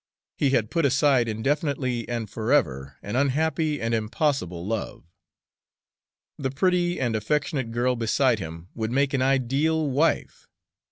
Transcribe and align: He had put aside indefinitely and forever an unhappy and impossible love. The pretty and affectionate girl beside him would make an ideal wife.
He 0.35 0.49
had 0.49 0.71
put 0.71 0.83
aside 0.83 1.27
indefinitely 1.27 2.09
and 2.09 2.27
forever 2.27 2.97
an 3.03 3.15
unhappy 3.15 3.79
and 3.79 3.93
impossible 3.93 4.65
love. 4.65 5.03
The 6.39 6.49
pretty 6.49 6.99
and 6.99 7.15
affectionate 7.15 7.69
girl 7.71 7.95
beside 7.95 8.39
him 8.39 8.69
would 8.73 8.89
make 8.89 9.13
an 9.13 9.21
ideal 9.21 9.87
wife. 9.91 10.47